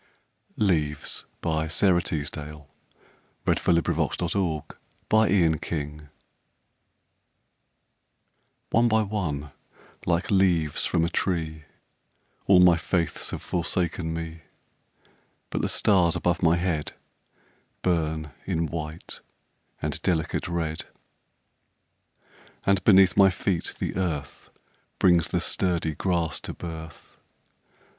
And 0.57 0.71
I 0.71 0.73
who 0.73 0.89
was 0.95 1.25
fresh 1.43 1.65
as 1.83 2.31
the 2.31 2.41
rainfall 2.41 2.71
Am 3.45 3.45
bitter 3.45 4.01
as 4.01 4.17
the 4.17 4.29
sea. 4.29 4.63
LEAVES 5.11 6.01
ONE 8.71 8.87
by 8.87 9.03
one, 9.03 9.51
like 10.07 10.31
leaves 10.31 10.85
from 10.87 11.05
a 11.05 11.09
tree, 11.09 11.65
All 12.47 12.59
my 12.59 12.77
faiths 12.77 13.29
have 13.29 13.43
forsaken 13.43 14.11
me; 14.11 14.41
But 15.51 15.61
the 15.61 15.69
stars 15.69 16.15
above 16.15 16.41
my 16.41 16.55
head 16.55 16.93
Burn 17.83 18.31
in 18.47 18.65
white 18.65 19.19
and 19.83 20.01
delicate 20.01 20.47
red, 20.47 20.85
And 22.65 22.83
beneath 22.83 23.15
my 23.15 23.29
feet 23.29 23.75
the 23.77 23.95
earth 23.95 24.49
Brings 24.97 25.27
the 25.27 25.39
sturdy 25.39 25.93
grass 25.93 26.39
to 26.39 26.53
birth. 26.55 27.17